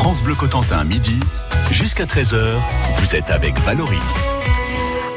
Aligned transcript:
France 0.00 0.22
Bleu 0.22 0.34
Cotentin, 0.34 0.82
midi, 0.82 1.20
jusqu'à 1.70 2.06
13h, 2.06 2.54
vous 2.96 3.14
êtes 3.14 3.28
avec 3.28 3.58
Valoris. 3.58 4.30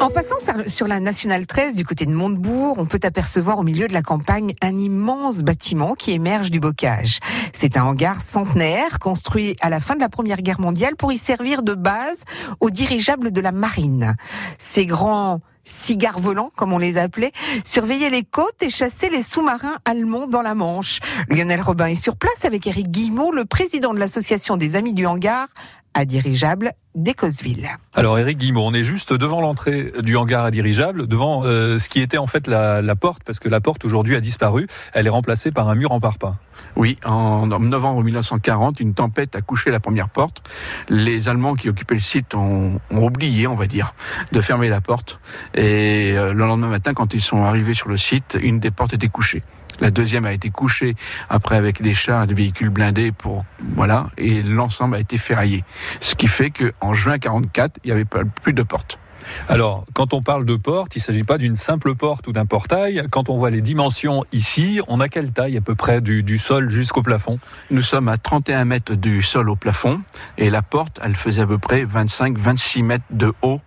En 0.01 0.09
passant 0.09 0.35
sur 0.67 0.89
la 0.89 0.99
nationale 0.99 1.47
13 1.47 1.77
du 1.77 1.85
côté 1.85 2.05
de 2.05 2.11
Montebourg, 2.11 2.75
on 2.77 2.85
peut 2.85 2.99
apercevoir 3.01 3.59
au 3.59 3.63
milieu 3.63 3.87
de 3.87 3.93
la 3.93 4.01
campagne 4.01 4.53
un 4.61 4.77
immense 4.77 5.39
bâtiment 5.39 5.93
qui 5.93 6.11
émerge 6.11 6.51
du 6.51 6.59
bocage. 6.59 7.19
C'est 7.53 7.77
un 7.77 7.85
hangar 7.85 8.19
centenaire 8.19 8.99
construit 8.99 9.55
à 9.61 9.69
la 9.69 9.79
fin 9.79 9.95
de 9.95 10.01
la 10.01 10.09
Première 10.09 10.41
Guerre 10.41 10.59
mondiale 10.59 10.97
pour 10.97 11.13
y 11.13 11.17
servir 11.17 11.63
de 11.63 11.75
base 11.75 12.25
aux 12.59 12.69
dirigeables 12.69 13.31
de 13.31 13.39
la 13.39 13.53
marine. 13.53 14.17
Ces 14.57 14.85
grands 14.85 15.39
cigares 15.63 16.19
volants, 16.19 16.51
comme 16.55 16.73
on 16.73 16.77
les 16.77 16.97
appelait, 16.97 17.31
surveillaient 17.63 18.09
les 18.09 18.23
côtes 18.23 18.61
et 18.61 18.69
chassaient 18.69 19.09
les 19.09 19.21
sous-marins 19.21 19.77
allemands 19.85 20.27
dans 20.27 20.41
la 20.41 20.55
Manche. 20.55 20.99
Lionel 21.29 21.61
Robin 21.61 21.87
est 21.87 21.95
sur 21.95 22.15
place 22.15 22.45
avec 22.45 22.67
Eric 22.67 22.89
Guillemot, 22.91 23.31
le 23.31 23.45
président 23.45 23.93
de 23.93 23.99
l'association 23.99 24.57
des 24.57 24.75
Amis 24.75 24.93
du 24.93 25.05
Hangar, 25.05 25.47
à 25.93 26.05
dirigeable 26.05 26.71
d'Écosville. 26.95 27.69
Alors 27.93 28.17
Eric 28.17 28.37
Guillemot, 28.39 28.65
on 28.65 28.73
est 28.73 28.83
juste 28.83 29.13
devant 29.13 29.41
l'entrée 29.41 29.91
du 30.01 30.15
hangar 30.17 30.45
à 30.45 30.51
dirigeable, 30.51 31.07
devant 31.07 31.43
euh, 31.43 31.79
ce 31.79 31.87
qui 31.89 32.01
était 32.01 32.17
en 32.17 32.27
fait 32.27 32.47
la, 32.47 32.81
la 32.81 32.95
porte, 32.95 33.23
parce 33.23 33.39
que 33.39 33.49
la 33.49 33.61
porte 33.61 33.85
aujourd'hui 33.85 34.15
a 34.15 34.19
disparu, 34.19 34.67
elle 34.93 35.07
est 35.07 35.11
remplacée 35.11 35.51
par 35.51 35.69
un 35.69 35.75
mur 35.75 35.91
en 35.91 35.99
parpaing. 35.99 36.37
Oui, 36.75 36.97
en 37.05 37.47
novembre 37.47 38.03
1940, 38.03 38.79
une 38.79 38.93
tempête 38.93 39.35
a 39.35 39.41
couché 39.41 39.69
la 39.69 39.79
première 39.79 40.09
porte. 40.09 40.43
Les 40.89 41.29
Allemands 41.29 41.55
qui 41.55 41.69
occupaient 41.69 41.95
le 41.95 42.01
site 42.01 42.33
ont, 42.33 42.79
oublié, 42.91 43.47
on 43.47 43.55
va 43.55 43.67
dire, 43.67 43.93
de 44.31 44.41
fermer 44.41 44.69
la 44.69 44.81
porte. 44.81 45.19
Et 45.53 46.13
euh, 46.13 46.33
le 46.33 46.45
lendemain 46.45 46.69
matin, 46.69 46.93
quand 46.93 47.13
ils 47.13 47.21
sont 47.21 47.43
arrivés 47.43 47.75
sur 47.75 47.89
le 47.89 47.97
site, 47.97 48.37
une 48.41 48.59
des 48.59 48.71
portes 48.71 48.93
était 48.93 49.07
couchée. 49.07 49.43
La 49.79 49.91
deuxième 49.91 50.25
a 50.25 50.33
été 50.33 50.49
couchée 50.49 50.95
après 51.29 51.55
avec 51.55 51.81
des 51.81 51.93
chars 51.93 52.23
et 52.23 52.27
des 52.27 52.33
véhicules 52.33 52.69
blindés 52.69 53.11
pour 53.11 53.43
voilà 53.75 54.07
et 54.17 54.43
l'ensemble 54.43 54.95
a 54.95 54.99
été 54.99 55.17
ferraillé. 55.17 55.63
Ce 55.99 56.15
qui 56.15 56.27
fait 56.27 56.51
que 56.51 56.73
en 56.79 56.93
juin 56.93 57.17
44, 57.17 57.79
il 57.83 57.87
n'y 57.87 57.91
avait 57.91 58.05
plus 58.05 58.53
de 58.53 58.61
portes. 58.61 58.99
Alors, 59.47 59.85
quand 59.93 60.13
on 60.13 60.21
parle 60.21 60.45
de 60.45 60.55
porte, 60.55 60.95
il 60.95 60.99
ne 60.99 61.03
s'agit 61.03 61.23
pas 61.23 61.37
d'une 61.37 61.55
simple 61.55 61.95
porte 61.95 62.27
ou 62.27 62.33
d'un 62.33 62.45
portail. 62.45 63.03
Quand 63.11 63.29
on 63.29 63.37
voit 63.37 63.49
les 63.49 63.61
dimensions 63.61 64.23
ici, 64.31 64.79
on 64.87 64.99
a 64.99 65.09
quelle 65.09 65.31
taille 65.31 65.57
à 65.57 65.61
peu 65.61 65.75
près 65.75 66.01
du, 66.01 66.23
du 66.23 66.37
sol 66.37 66.69
jusqu'au 66.69 67.01
plafond? 67.01 67.39
Nous 67.71 67.81
sommes 67.81 68.07
à 68.07 68.17
31 68.17 68.65
mètres 68.65 68.95
du 68.95 69.21
sol 69.23 69.49
au 69.49 69.55
plafond 69.55 70.01
et 70.37 70.49
la 70.49 70.61
porte, 70.61 70.99
elle 71.03 71.15
faisait 71.15 71.41
à 71.41 71.47
peu 71.47 71.57
près 71.57 71.85
25-26 71.85 72.83
mètres 72.83 73.05
de 73.09 73.33
haut. 73.41 73.61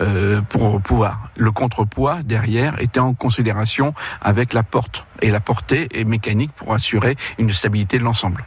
Euh, 0.00 0.40
pour 0.40 0.80
pouvoir. 0.80 1.30
Le 1.36 1.52
contrepoids 1.52 2.24
derrière 2.24 2.80
était 2.80 2.98
en 2.98 3.14
considération 3.14 3.94
avec 4.20 4.52
la 4.52 4.64
porte 4.64 5.06
et 5.22 5.30
la 5.30 5.38
portée 5.38 5.86
est 5.92 6.02
mécanique 6.02 6.50
pour 6.56 6.74
assurer 6.74 7.16
une 7.38 7.52
stabilité 7.52 7.98
de 7.98 8.02
l'ensemble. 8.02 8.44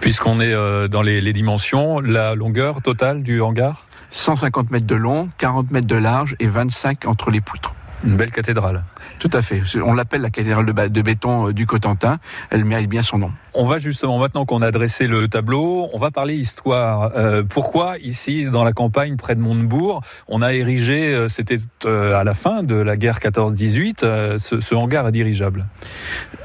Puisqu'on 0.00 0.40
est 0.40 0.52
euh, 0.52 0.88
dans 0.88 1.02
les 1.02 1.32
dimensions, 1.32 2.00
la 2.00 2.34
longueur 2.34 2.80
totale 2.82 3.22
du 3.22 3.40
hangar? 3.42 3.86
150 4.12 4.70
mètres 4.70 4.86
de 4.86 4.94
long, 4.94 5.28
40 5.38 5.70
mètres 5.70 5.86
de 5.86 5.96
large 5.96 6.36
et 6.38 6.46
25 6.46 7.06
entre 7.06 7.30
les 7.30 7.40
poutres. 7.40 7.74
Une 8.04 8.16
belle 8.16 8.32
cathédrale. 8.32 8.84
Tout 9.20 9.30
à 9.32 9.42
fait. 9.42 9.62
On 9.82 9.94
l'appelle 9.94 10.22
la 10.22 10.30
cathédrale 10.30 10.66
de, 10.66 11.02
béton 11.02 11.48
euh, 11.48 11.52
du 11.52 11.66
Cotentin. 11.66 12.18
Elle 12.50 12.64
mérite 12.64 12.88
bien 12.88 13.02
son 13.02 13.18
nom. 13.18 13.30
On 13.54 13.66
va 13.66 13.78
justement, 13.78 14.18
maintenant 14.18 14.44
qu'on 14.44 14.62
a 14.62 14.70
dressé 14.70 15.06
le 15.06 15.28
tableau, 15.28 15.88
on 15.92 15.98
va 15.98 16.10
parler 16.10 16.34
histoire. 16.34 17.12
Euh, 17.16 17.44
pourquoi 17.48 17.98
ici, 17.98 18.46
dans 18.46 18.64
la 18.64 18.72
campagne 18.72 19.16
près 19.16 19.36
de 19.36 19.40
Montebourg, 19.40 20.02
on 20.26 20.42
a 20.42 20.52
érigé, 20.52 21.14
euh, 21.14 21.28
c'était 21.28 21.58
à 21.84 22.24
la 22.24 22.34
fin 22.34 22.62
de 22.62 22.74
la 22.74 22.96
guerre 22.96 23.18
14-18, 23.18 24.02
euh, 24.02 24.38
ce, 24.38 24.60
ce, 24.60 24.74
hangar 24.74 25.06
à 25.06 25.10
dirigeable? 25.10 25.66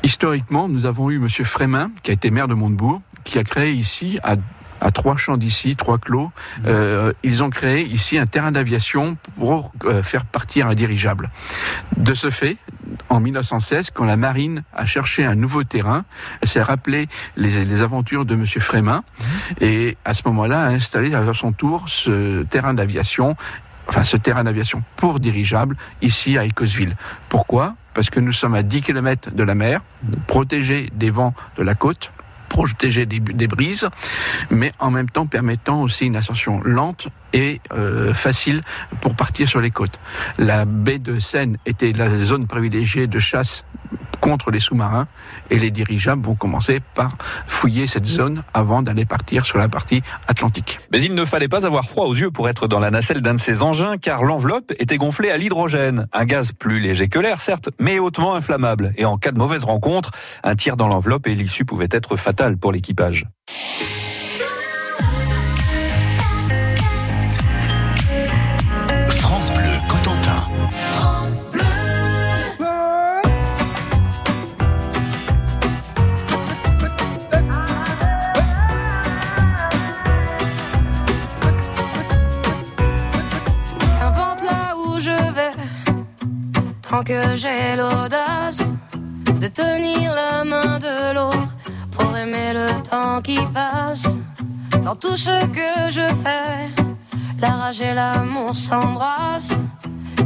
Historiquement, 0.03 0.67
nous 0.67 0.85
avons 0.85 1.09
eu 1.09 1.17
Monsieur 1.17 1.45
Frémin, 1.45 1.91
qui 2.03 2.11
a 2.11 2.13
été 2.13 2.29
maire 2.29 2.47
de 2.47 2.53
Montebourg, 2.53 3.01
qui 3.23 3.39
a 3.39 3.43
créé 3.43 3.71
ici, 3.71 4.19
à 4.21 4.35
à 4.87 4.91
trois 4.91 5.17
champs 5.17 5.35
d'ici, 5.35 5.75
trois 5.75 5.97
clos. 5.97 6.31
Euh, 6.65 7.11
ils 7.21 7.43
ont 7.43 7.49
créé 7.49 7.85
ici 7.85 8.17
un 8.17 8.25
terrain 8.25 8.53
d'aviation 8.53 9.17
pour 9.37 9.73
euh, 9.83 10.01
faire 10.01 10.23
partir 10.23 10.67
un 10.67 10.75
dirigeable. 10.75 11.29
De 11.97 12.13
ce 12.13 12.29
fait, 12.29 12.55
en 13.09 13.19
1916, 13.19 13.91
quand 13.93 14.05
la 14.05 14.15
marine 14.15 14.63
a 14.73 14.85
cherché 14.85 15.25
un 15.25 15.35
nouveau 15.35 15.65
terrain, 15.65 16.05
elle 16.41 16.47
s'est 16.47 16.61
rappelé 16.61 17.09
les, 17.35 17.65
les, 17.65 17.81
aventures 17.81 18.23
de 18.23 18.35
Monsieur 18.35 18.61
Frémin 18.61 19.03
et 19.59 19.97
à 20.05 20.13
ce 20.13 20.21
moment-là 20.27 20.61
a 20.61 20.67
installé 20.69 21.13
à 21.13 21.33
son 21.33 21.51
tour 21.51 21.83
ce 21.87 22.43
terrain 22.43 22.73
d'aviation 22.73 23.35
enfin 23.89 24.03
ce 24.03 24.17
terrain 24.17 24.43
d'aviation 24.43 24.83
pour 24.95 25.19
dirigeable 25.19 25.75
ici 26.01 26.37
à 26.37 26.45
Écosville. 26.45 26.95
Pourquoi? 27.29 27.75
Parce 27.93 28.09
que 28.09 28.19
nous 28.19 28.33
sommes 28.33 28.55
à 28.55 28.63
10 28.63 28.81
km 28.81 29.31
de 29.31 29.43
la 29.43 29.55
mer, 29.55 29.81
protégés 30.27 30.89
des 30.93 31.09
vents 31.09 31.33
de 31.57 31.63
la 31.63 31.75
côte, 31.75 32.11
protéger 32.49 33.05
des, 33.05 33.47
brises, 33.47 33.87
mais 34.49 34.71
en 34.79 34.91
même 34.91 35.09
temps 35.09 35.25
permettant 35.25 35.81
aussi 35.81 36.05
une 36.05 36.15
ascension 36.15 36.61
lente 36.63 37.07
et 37.33 37.61
euh, 37.73 38.13
facile 38.13 38.63
pour 39.01 39.15
partir 39.15 39.47
sur 39.47 39.61
les 39.61 39.71
côtes. 39.71 39.99
La 40.37 40.65
baie 40.65 40.99
de 40.99 41.19
Seine 41.19 41.57
était 41.65 41.91
la 41.91 42.23
zone 42.23 42.47
privilégiée 42.47 43.07
de 43.07 43.19
chasse 43.19 43.63
contre 44.27 44.51
les 44.51 44.59
sous-marins 44.59 45.07
et 45.49 45.57
les 45.57 45.71
dirigeables 45.71 46.25
vont 46.25 46.35
commencer 46.35 46.81
par 46.95 47.17
fouiller 47.47 47.87
cette 47.87 48.05
zone 48.05 48.43
avant 48.53 48.81
d'aller 48.81 49.05
partir 49.05 49.45
sur 49.45 49.57
la 49.57 49.69
partie 49.69 50.03
atlantique. 50.27 50.79
Mais 50.91 51.01
il 51.01 51.15
ne 51.15 51.23
fallait 51.23 51.47
pas 51.47 51.65
avoir 51.65 51.85
froid 51.85 52.07
aux 52.07 52.13
yeux 52.13 52.29
pour 52.29 52.49
être 52.49 52.67
dans 52.67 52.81
la 52.81 52.91
nacelle 52.91 53.21
d'un 53.21 53.35
de 53.35 53.39
ces 53.39 53.61
engins 53.61 53.97
car 53.97 54.25
l'enveloppe 54.25 54.73
était 54.79 54.97
gonflée 54.97 55.31
à 55.31 55.37
l'hydrogène, 55.37 56.07
un 56.11 56.25
gaz 56.25 56.51
plus 56.51 56.81
léger 56.81 57.07
que 57.07 57.19
l'air 57.19 57.39
certes, 57.39 57.69
mais 57.79 57.99
hautement 57.99 58.35
inflammable 58.35 58.91
et 58.97 59.05
en 59.05 59.17
cas 59.17 59.31
de 59.31 59.37
mauvaise 59.37 59.63
rencontre, 59.63 60.11
un 60.43 60.55
tir 60.55 60.75
dans 60.75 60.89
l'enveloppe 60.89 61.27
et 61.27 61.35
l'issue 61.35 61.63
pouvait 61.63 61.87
être 61.89 62.17
fatale 62.17 62.57
pour 62.57 62.73
l'équipage. 62.73 63.27
Que 87.03 87.35
j'ai 87.35 87.75
l'audace 87.75 88.63
de 89.41 89.47
tenir 89.47 90.13
la 90.13 90.43
main 90.43 90.79
de 90.79 91.13
l'autre 91.13 91.55
pour 91.91 92.15
aimer 92.15 92.53
le 92.53 92.67
temps 92.89 93.21
qui 93.21 93.39
passe. 93.53 94.07
Dans 94.83 94.95
tout 94.95 95.17
ce 95.17 95.45
que 95.47 95.91
je 95.91 96.07
fais, 96.23 96.71
la 97.39 97.49
rage 97.49 97.81
et 97.81 97.93
l'amour 97.93 98.55
s'embrassent. 98.55 99.57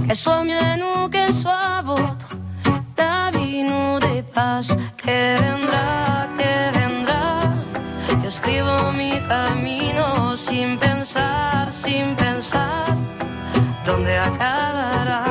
Qu'elle 0.08 0.16
soit 0.16 0.44
mienne 0.44 0.84
ou 0.96 1.10
qu'elle 1.10 1.34
soit 1.34 1.82
vôtre, 1.84 2.30
la 2.98 3.32
vie 3.38 3.64
nous 3.64 4.00
dépasse. 4.00 4.74
Que 4.98 5.36
vendrá, 5.42 6.28
que 6.38 6.80
vendrá. 6.80 7.40
Yo 8.22 8.28
escribo 8.28 8.92
mi 8.94 9.14
camino 9.28 10.38
sin 10.38 10.78
pensar, 10.78 11.72
sin 11.72 12.16
pensar 12.16 12.96
dónde 13.86 14.18
acabará? 14.18 15.31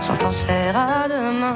sans 0.00 0.16
penser 0.16 0.48
à 0.74 1.08
demain. 1.08 1.54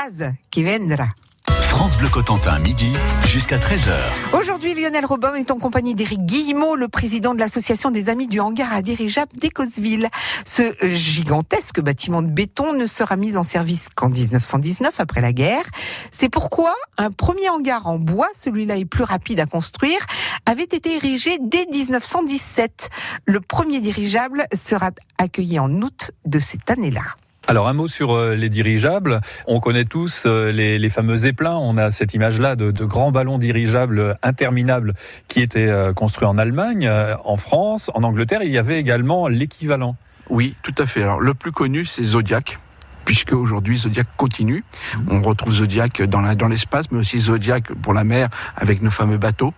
Zaz, 0.00 0.32
qui 0.50 0.64
vendra. 0.64 1.08
France 1.46 1.96
Bleu 1.96 2.08
Cotentin, 2.08 2.58
midi 2.58 2.92
jusqu'à 3.26 3.58
13h. 3.58 3.94
Aujourd'hui, 4.32 4.74
Lionel 4.74 5.04
Robin 5.04 5.34
est 5.34 5.50
en 5.50 5.58
compagnie 5.58 5.94
d'Éric 5.94 6.24
Guillemot, 6.24 6.74
le 6.74 6.88
président 6.88 7.34
de 7.34 7.38
l'association 7.38 7.90
des 7.90 8.08
Amis 8.08 8.26
du 8.26 8.40
hangar 8.40 8.72
à 8.72 8.82
dirigeable 8.82 9.32
d'Écosville. 9.36 10.08
Ce 10.44 10.74
gigantesque 10.82 11.80
bâtiment 11.80 12.22
de 12.22 12.28
béton 12.28 12.72
ne 12.72 12.86
sera 12.86 13.16
mis 13.16 13.36
en 13.36 13.42
service 13.42 13.88
qu'en 13.94 14.08
1919, 14.08 15.00
après 15.00 15.20
la 15.20 15.32
guerre. 15.32 15.64
C'est 16.10 16.28
pourquoi 16.30 16.74
un 16.96 17.10
premier 17.10 17.50
hangar 17.50 17.86
en 17.86 17.98
bois, 17.98 18.28
celui-là 18.32 18.78
est 18.78 18.86
plus 18.86 19.04
rapide 19.04 19.40
à 19.40 19.46
construire, 19.46 20.00
avait 20.46 20.62
été 20.62 20.96
érigé 20.96 21.38
dès 21.40 21.66
1917. 21.66 22.88
Le 23.26 23.40
premier 23.40 23.80
dirigeable 23.80 24.46
sera 24.54 24.90
accueilli 25.18 25.58
en 25.58 25.70
août 25.82 26.12
de 26.24 26.38
cette 26.38 26.70
année-là. 26.70 27.02
Alors 27.50 27.66
un 27.66 27.72
mot 27.72 27.88
sur 27.88 28.12
euh, 28.12 28.36
les 28.36 28.48
dirigeables. 28.48 29.20
On 29.48 29.58
connaît 29.58 29.84
tous 29.84 30.22
euh, 30.24 30.52
les, 30.52 30.88
fameux 30.88 31.16
zeppelins. 31.16 31.56
On 31.56 31.78
a 31.78 31.90
cette 31.90 32.14
image-là 32.14 32.54
de, 32.54 32.70
grands 32.84 33.10
ballons 33.10 33.38
dirigeables 33.38 34.16
interminables 34.22 34.94
qui 35.26 35.40
étaient 35.40 35.66
euh, 35.66 35.92
construits 35.92 36.28
en 36.28 36.38
Allemagne, 36.38 36.88
en 37.24 37.36
France, 37.36 37.90
en 37.92 38.04
Angleterre. 38.04 38.44
Il 38.44 38.52
y 38.52 38.58
avait 38.58 38.78
également 38.78 39.26
l'équivalent. 39.26 39.96
Oui, 40.28 40.54
tout 40.62 40.74
à 40.78 40.86
fait. 40.86 41.02
Alors, 41.02 41.18
le 41.18 41.34
plus 41.34 41.50
connu, 41.50 41.86
c'est 41.86 42.04
Zodiac. 42.04 42.60
Puisque 43.04 43.32
aujourd'hui 43.32 43.78
Zodiac 43.78 44.06
continue, 44.16 44.64
on 45.08 45.22
retrouve 45.22 45.54
Zodiac 45.54 46.02
dans 46.02 46.48
l'espace, 46.48 46.90
mais 46.90 46.98
aussi 46.98 47.20
Zodiac 47.20 47.72
pour 47.82 47.94
la 47.94 48.04
mer 48.04 48.28
avec 48.56 48.82
nos 48.82 48.90
fameux 48.90 49.18
bateaux. 49.18 49.54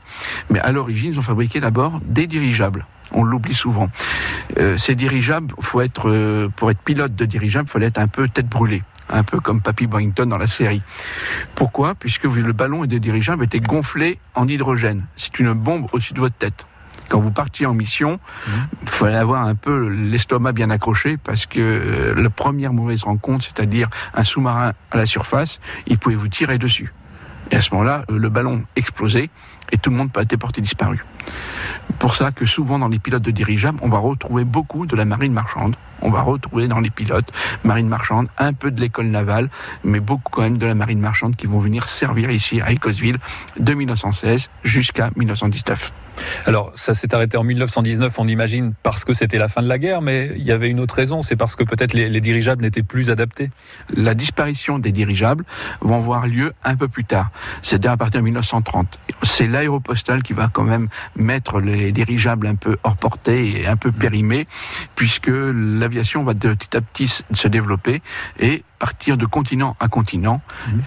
Mais 0.50 0.60
à 0.60 0.72
l'origine, 0.72 1.12
ils 1.12 1.18
ont 1.18 1.22
fabriqué 1.22 1.60
d'abord 1.60 2.00
des 2.04 2.26
dirigeables. 2.26 2.86
On 3.12 3.24
l'oublie 3.24 3.54
souvent. 3.54 3.90
Euh, 4.58 4.78
ces 4.78 4.94
dirigeables, 4.94 5.54
faut 5.60 5.80
être 5.80 6.08
euh, 6.08 6.48
pour 6.56 6.70
être 6.70 6.80
pilote 6.80 7.14
de 7.14 7.24
dirigeable, 7.24 7.68
il 7.68 7.72
fallait 7.72 7.86
être 7.86 7.98
un 7.98 8.08
peu 8.08 8.26
tête 8.28 8.48
brûlée, 8.48 8.82
un 9.10 9.22
peu 9.22 9.38
comme 9.38 9.60
Papy 9.60 9.86
Borington 9.86 10.26
dans 10.26 10.38
la 10.38 10.46
série. 10.46 10.82
Pourquoi? 11.54 11.94
Puisque 11.94 12.24
le 12.24 12.52
ballon 12.52 12.84
et 12.84 12.86
des 12.86 13.00
dirigeables 13.00 13.44
étaient 13.44 13.60
gonflés 13.60 14.18
en 14.34 14.48
hydrogène. 14.48 15.04
C'est 15.16 15.38
une 15.38 15.52
bombe 15.52 15.88
au-dessus 15.92 16.14
de 16.14 16.20
votre 16.20 16.36
tête. 16.36 16.66
Quand 17.12 17.20
vous 17.20 17.30
partiez 17.30 17.66
en 17.66 17.74
mission, 17.74 18.18
il 18.48 18.88
fallait 18.88 19.18
avoir 19.18 19.42
un 19.42 19.54
peu 19.54 19.86
l'estomac 19.86 20.52
bien 20.52 20.70
accroché 20.70 21.18
parce 21.18 21.44
que 21.44 21.60
euh, 21.60 22.14
la 22.14 22.30
première 22.30 22.72
mauvaise 22.72 23.02
rencontre, 23.02 23.44
c'est-à-dire 23.44 23.90
un 24.14 24.24
sous-marin 24.24 24.72
à 24.90 24.96
la 24.96 25.04
surface, 25.04 25.60
il 25.86 25.98
pouvait 25.98 26.14
vous 26.14 26.28
tirer 26.28 26.56
dessus. 26.56 26.94
Et 27.50 27.56
à 27.56 27.60
ce 27.60 27.68
moment-là, 27.72 28.06
euh, 28.10 28.16
le 28.16 28.30
ballon 28.30 28.64
explosait 28.76 29.28
et 29.72 29.76
tout 29.76 29.90
le 29.90 29.96
monde 29.96 30.08
était 30.18 30.38
porté 30.38 30.62
disparu. 30.62 31.04
Pour 31.98 32.14
ça 32.14 32.30
que 32.30 32.46
souvent 32.46 32.78
dans 32.78 32.88
les 32.88 32.98
pilotes 32.98 33.22
de 33.22 33.30
dirigeables, 33.30 33.78
on 33.82 33.90
va 33.90 33.98
retrouver 33.98 34.44
beaucoup 34.44 34.86
de 34.86 34.96
la 34.96 35.04
marine 35.04 35.34
marchande. 35.34 35.76
On 36.02 36.10
va 36.10 36.22
retrouver 36.22 36.68
dans 36.68 36.80
les 36.80 36.90
pilotes 36.90 37.30
marine 37.64 37.88
marchande, 37.88 38.28
un 38.38 38.52
peu 38.52 38.70
de 38.70 38.80
l'école 38.80 39.06
navale, 39.06 39.48
mais 39.84 40.00
beaucoup 40.00 40.30
quand 40.30 40.42
même 40.42 40.58
de 40.58 40.66
la 40.66 40.74
marine 40.74 41.00
marchande 41.00 41.36
qui 41.36 41.46
vont 41.46 41.58
venir 41.58 41.88
servir 41.88 42.30
ici 42.30 42.60
à 42.60 42.70
Écosville 42.70 43.18
de 43.58 43.74
1916 43.74 44.50
jusqu'à 44.64 45.10
1919. 45.16 45.92
Alors 46.46 46.72
ça 46.74 46.94
s'est 46.94 47.14
arrêté 47.14 47.36
en 47.36 47.44
1919, 47.44 48.18
on 48.18 48.28
imagine, 48.28 48.74
parce 48.82 49.04
que 49.04 49.12
c'était 49.12 49.38
la 49.38 49.48
fin 49.48 49.62
de 49.62 49.68
la 49.68 49.78
guerre, 49.78 50.02
mais 50.02 50.30
il 50.36 50.42
y 50.42 50.52
avait 50.52 50.68
une 50.68 50.80
autre 50.80 50.94
raison. 50.94 51.22
C'est 51.22 51.36
parce 51.36 51.56
que 51.56 51.64
peut-être 51.64 51.94
les, 51.94 52.08
les 52.08 52.20
dirigeables 52.20 52.62
n'étaient 52.62 52.82
plus 52.82 53.10
adaptés. 53.10 53.50
la 53.94 54.14
disparition 54.14 54.78
des 54.78 54.92
dirigeables 54.92 55.44
vont 55.80 55.96
avoir 55.96 56.26
lieu 56.26 56.52
un 56.64 56.76
peu 56.76 56.88
plus 56.88 57.04
tard. 57.04 57.30
C'est-à-dire 57.62 57.92
à 57.92 57.96
partir 57.96 58.20
de 58.20 58.24
1930. 58.24 58.98
C'est 59.22 59.46
l'aéropostale 59.46 60.22
qui 60.22 60.32
va 60.32 60.48
quand 60.52 60.64
même 60.64 60.88
mettre 61.16 61.60
les 61.60 61.92
dirigeables 61.92 62.46
un 62.46 62.54
peu 62.54 62.76
hors 62.82 62.96
portée 62.96 63.62
et 63.62 63.66
un 63.66 63.76
peu 63.76 63.92
périmés, 63.92 64.46
puisque 64.94 65.30
l'aviation 65.92 66.24
va 66.24 66.32
de 66.32 66.54
petit 66.54 66.74
à 66.76 66.80
petit 66.80 67.06
se 67.32 67.48
développer 67.48 68.00
et 68.40 68.64
partir 68.78 69.16
de 69.18 69.26
continent 69.26 69.76
à 69.78 69.88
continent. 69.88 70.40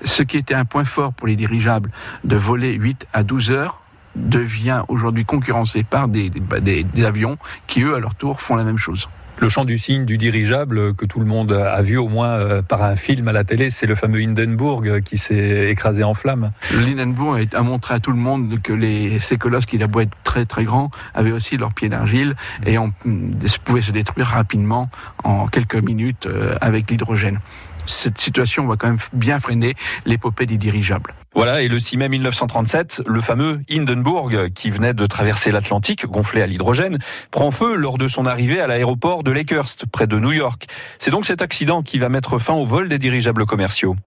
Ce 0.04 0.24
qui 0.24 0.38
était 0.38 0.56
un 0.56 0.66
point 0.66 0.84
fort 0.84 1.14
pour 1.14 1.28
les 1.28 1.36
dirigeables 1.36 1.92
de 2.24 2.36
voler 2.36 2.74
8 2.74 3.06
à 3.14 3.22
12 3.24 3.52
heures 3.52 3.82
devient 4.16 4.82
aujourd'hui 4.88 5.24
concurrencé 5.26 5.84
par 5.84 6.08
des, 6.08 6.30
des- 6.32 6.40
des- 6.62 6.84
des 6.84 7.06
avions 7.06 7.38
qui, 7.68 7.82
eux, 7.84 7.96
à 7.96 8.00
leur 8.00 8.16
tour, 8.16 8.42
font 8.42 8.56
la 8.56 8.64
même 8.64 8.78
chose. 8.80 9.08
Le 9.38 9.50
chant 9.50 9.66
du 9.66 9.78
cygne 9.78 10.06
du 10.06 10.18
dirigeable 10.18 10.96
que 10.96 11.06
tout 11.06 11.20
le 11.20 11.26
monde 11.26 11.52
a 11.52 11.82
vu 11.82 11.98
au 11.98 12.08
moins 12.08 12.30
euh, 12.30 12.62
par 12.62 12.84
un 12.84 12.96
film 12.96 13.28
à 13.28 13.34
la 13.34 13.44
télé, 13.44 13.70
c'est 13.70 13.86
le 13.86 13.96
fameux 13.96 14.22
Hindenburg 14.22 15.02
qui 15.02 15.18
s'est 15.18 15.70
écrasé 15.70 16.06
en 16.06 16.14
flammes. 16.14 16.52
L'Hindenburg 16.74 17.48
a 17.54 17.62
montré 17.62 17.96
à 17.96 18.00
tout 18.00 18.12
le 18.12 18.18
monde 18.18 18.62
que 18.62 18.72
les, 18.72 19.20
ces 19.20 19.38
colosses, 19.38 19.66
qui 19.66 19.82
a 19.84 19.88
beau 19.88 20.02
très 20.24 20.46
très 20.46 20.64
grands, 20.64 20.90
avaient 21.14 21.34
aussi 21.34 21.58
leurs 21.58 21.74
pieds 21.74 21.90
d'argile 21.90 22.36
et 22.66 22.78
on 22.78 22.94
mm, 23.04 23.32
pouvaient 23.66 23.82
se 23.82 23.92
détruire 23.92 24.28
rapidement 24.28 24.90
en 25.26 25.48
quelques 25.48 25.76
minutes 25.76 26.28
euh, 26.28 26.56
avec 26.62 26.90
l'hydrogène. 26.90 27.40
Cette 27.86 28.20
situation 28.20 28.66
va 28.68 28.76
quand 28.76 28.88
même 28.88 29.00
bien 29.14 29.40
freiner 29.40 29.76
l'épopée 30.06 30.46
des 30.46 30.58
dirigeables. 30.58 31.14
Voilà, 31.36 31.62
et 31.62 31.68
le 31.68 31.80
6 31.80 31.98
mai 31.98 32.08
1937, 32.08 33.04
le 33.06 33.20
fameux 33.20 33.60
Hindenburg, 33.70 34.54
qui 34.54 34.70
venait 34.70 34.94
de 34.94 35.06
traverser 35.06 35.52
l'Atlantique, 35.52 36.06
gonflé 36.06 36.42
à 36.42 36.48
l'hydrogène, 36.48 36.98
prend 37.30 37.52
feu 37.52 37.76
lors 37.76 37.98
de 37.98 38.08
son 38.08 38.26
arrivée 38.26 38.62
à 38.62 38.68
l'aéroport 38.68 39.22
de 39.22 39.32
Lakehurst, 39.32 39.86
près 39.86 40.08
de 40.08 40.18
New 40.18 40.32
York. 40.32 40.68
C'est 40.98 41.12
donc 41.12 41.26
cet 41.26 41.42
accident 41.42 41.82
qui 41.82 42.00
va 42.00 42.08
mettre 42.08 42.40
fin 42.40 42.54
au 42.54 42.66
vol 42.66 42.88
des 42.88 43.00
dirigeables 43.00 43.46
commerciaux. 43.46 43.98